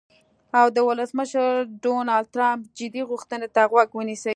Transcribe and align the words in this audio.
او 0.59 0.65
د 0.75 0.77
ولسمشر 0.89 1.47
ډونالډ 1.83 2.27
ټرمپ 2.33 2.59
"جدي 2.77 3.01
غوښتنې" 3.09 3.47
ته 3.55 3.61
غوږ 3.71 3.89
ونیسي. 3.95 4.29